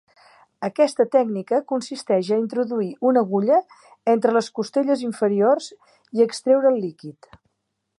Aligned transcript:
Aquesta 0.67 1.05
tècnica 1.15 1.59
consisteix 1.73 2.31
a 2.31 2.39
introduir 2.45 2.89
una 3.11 3.25
agulla 3.27 3.61
entre 4.17 4.35
les 4.41 4.51
costelles 4.59 5.07
inferiors 5.13 5.73
i 6.19 6.29
extreure 6.31 6.75
el 6.77 6.87
líquid. 6.89 7.35